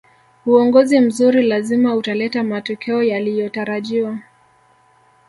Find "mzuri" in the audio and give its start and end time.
0.99-1.43